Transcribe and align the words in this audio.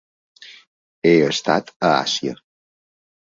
He 1.09 1.11
estat 1.27 1.69
a 1.89 1.91
Àsia. 1.99 2.35